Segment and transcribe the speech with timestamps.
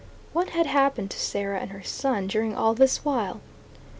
[0.33, 3.39] What had happened to Sarah and her son during all this while?